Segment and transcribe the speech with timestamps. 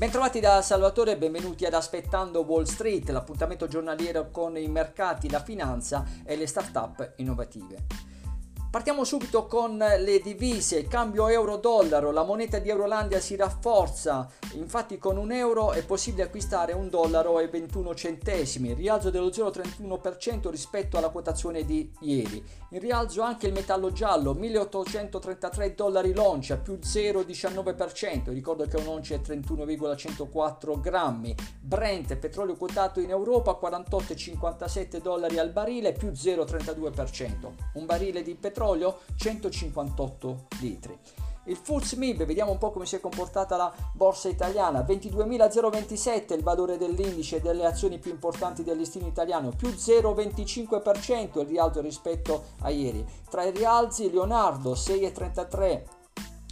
[0.00, 5.42] Bentrovati da Salvatore e benvenuti ad Aspettando Wall Street, l'appuntamento giornaliero con i mercati, la
[5.42, 8.09] finanza e le start-up innovative.
[8.70, 15.16] Partiamo subito con le divise, cambio euro-dollaro, la moneta di Eurolandia si rafforza, infatti con
[15.16, 21.08] un euro è possibile acquistare un dollaro e 21 centesimi, rialzo dello 0,31% rispetto alla
[21.08, 22.40] quotazione di ieri.
[22.70, 29.20] In rialzo anche il metallo giallo, 1833 dollari l'oncia, più 0,19%, ricordo che un'oncia è
[29.20, 31.34] 31,104 grammi.
[31.60, 37.52] Brent, petrolio quotato in Europa, 48,57 dollari al barile, più 0,32%.
[37.74, 40.98] Un barile di petrolio petrolio 158 litri.
[41.44, 46.42] Il FULS MIB, vediamo un po' come si è comportata la borsa italiana, 22.027 il
[46.42, 52.68] valore dell'indice delle azioni più importanti del listino italiano, più 0,25% il rialzo rispetto a
[52.68, 53.04] ieri.
[53.30, 55.98] Tra i rialzi Leonardo 6,33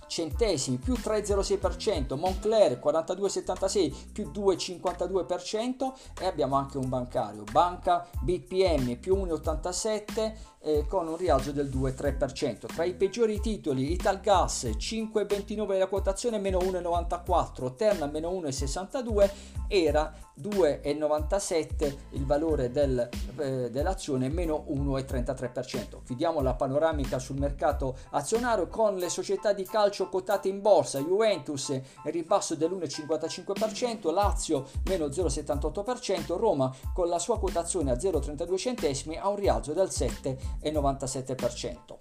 [0.08, 9.14] centesimi più 3,06%, Moncler 42,76 più 2,52% e abbiamo anche un bancario, Banca BPM più
[9.14, 10.34] 1,87
[10.68, 12.66] eh, con un rialzo del 2,3%.
[12.66, 19.30] Tra i peggiori titoli Italgas 5,29 la quotazione meno 1,94, Terna meno 1,62,
[19.66, 23.08] era 2,97 il valore del,
[23.38, 26.02] eh, dell'azione meno 1,33%.
[26.04, 31.78] Chiudiamo la panoramica sul mercato azionario con le società di calcio quotate in borsa, Juventus
[32.04, 39.36] ribasso dell'1,55%, Lazio meno 0,78%, Roma con la sua quotazione a 0,32 centesimi ha un
[39.36, 41.98] rialzo del 7 97%.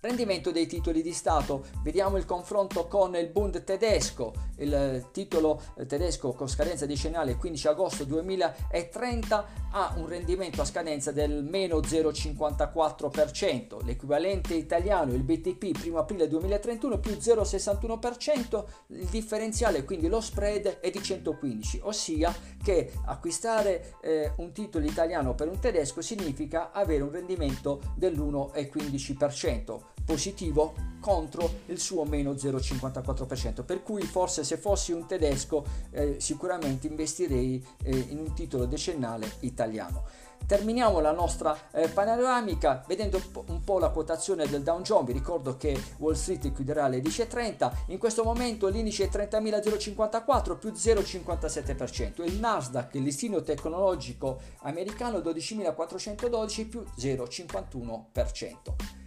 [0.00, 6.32] Rendimento dei titoli di Stato, vediamo il confronto con il Bund tedesco, il titolo tedesco
[6.34, 14.54] con scadenza decennale 15 agosto 2030 ha un rendimento a scadenza del meno 0,54%, l'equivalente
[14.54, 21.02] italiano, il BTP 1 aprile 2031 più 0,61%, il differenziale quindi lo spread è di
[21.02, 27.80] 115, ossia che acquistare eh, un titolo italiano per un tedesco significa avere un rendimento
[27.96, 36.16] dell'1,15% positivo contro il suo meno 0,54%, per cui forse se fossi un tedesco eh,
[36.18, 40.04] sicuramente investirei eh, in un titolo decennale italiano.
[40.46, 45.06] Terminiamo la nostra eh, panoramica vedendo un po' la quotazione del Dow Jones.
[45.06, 47.70] Vi ricordo che Wall Street chiuderà alle 10.30.
[47.88, 52.24] In questo momento l'indice è 30.054 più 0,57%.
[52.24, 58.97] Il Nasdaq, il listino tecnologico americano, 12.412 più 0,51%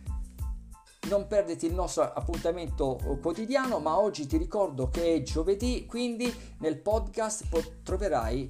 [1.12, 6.78] non perditi il nostro appuntamento quotidiano, ma oggi ti ricordo che è giovedì, quindi nel
[6.78, 8.50] podcast troverai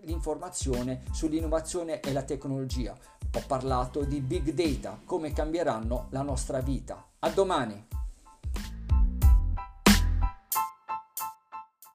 [0.00, 2.96] l'informazione sull'innovazione e la tecnologia.
[3.34, 7.06] Ho parlato di big data, come cambieranno la nostra vita.
[7.18, 7.97] A domani!